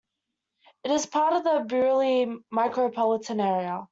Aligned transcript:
It 0.83 0.89
is 0.89 1.05
part 1.05 1.33
of 1.33 1.43
the 1.43 1.63
Burley 1.67 2.25
micropolitan 2.51 3.39
area. 3.39 3.87